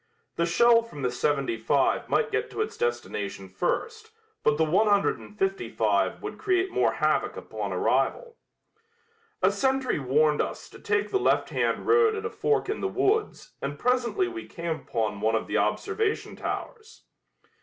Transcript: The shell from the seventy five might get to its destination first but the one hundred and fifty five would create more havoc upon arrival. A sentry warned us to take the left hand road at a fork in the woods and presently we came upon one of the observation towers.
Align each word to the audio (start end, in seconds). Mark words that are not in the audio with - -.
The 0.35 0.47
shell 0.47 0.81
from 0.81 1.03
the 1.03 1.11
seventy 1.11 1.57
five 1.57 2.09
might 2.09 2.31
get 2.31 2.49
to 2.49 2.61
its 2.63 2.75
destination 2.75 3.47
first 3.47 4.09
but 4.41 4.57
the 4.57 4.63
one 4.65 4.87
hundred 4.87 5.19
and 5.19 5.37
fifty 5.37 5.69
five 5.69 6.23
would 6.23 6.39
create 6.39 6.71
more 6.71 6.93
havoc 6.93 7.37
upon 7.37 7.71
arrival. 7.71 8.35
A 9.43 9.51
sentry 9.51 9.99
warned 9.99 10.41
us 10.41 10.69
to 10.71 10.79
take 10.79 11.11
the 11.11 11.19
left 11.19 11.51
hand 11.51 11.85
road 11.85 12.15
at 12.15 12.25
a 12.25 12.31
fork 12.31 12.67
in 12.67 12.81
the 12.81 12.87
woods 12.87 13.53
and 13.61 13.77
presently 13.77 14.27
we 14.27 14.47
came 14.47 14.71
upon 14.77 15.21
one 15.21 15.35
of 15.35 15.45
the 15.45 15.57
observation 15.59 16.35
towers. 16.35 17.03